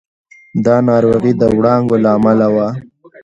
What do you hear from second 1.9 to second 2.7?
له امله وه.